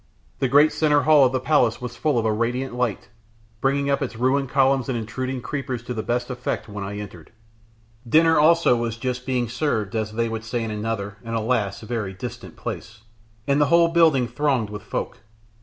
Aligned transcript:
The 0.39 0.47
great 0.47 0.71
centre 0.73 1.03
hall 1.03 1.25
of 1.27 1.31
the 1.31 1.39
palace 1.39 1.79
was 1.79 1.95
full 1.95 2.17
of 2.17 2.25
a 2.25 2.33
radiant 2.33 2.73
light 2.73 3.09
bringing 3.59 3.87
up 3.87 4.01
its 4.01 4.15
ruined 4.15 4.49
columns 4.49 4.89
and 4.89 4.97
intruding 4.97 5.43
creepers 5.43 5.83
to 5.83 5.93
the 5.93 6.01
best 6.01 6.31
effect 6.31 6.67
when 6.67 6.83
I 6.83 6.97
entered. 6.97 7.31
Dinner 8.09 8.39
also 8.39 8.75
was 8.75 8.97
just 8.97 9.27
being 9.27 9.47
served, 9.47 9.95
as 9.95 10.13
they 10.13 10.27
would 10.27 10.43
say 10.43 10.63
in 10.63 10.71
another, 10.71 11.17
and 11.23 11.35
alas! 11.35 11.81
very 11.81 12.13
distant 12.15 12.55
place, 12.55 13.03
and 13.45 13.61
the 13.61 13.67
whole 13.67 13.89
building 13.89 14.27
thronged 14.27 14.71
with 14.71 14.81
folk. 14.81 15.19